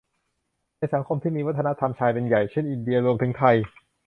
[0.77, 3.55] ในสังคมที่มีวัฒนธรรมชายเป็นใหญ่ เช่น อินเดีย รวมถึงไทย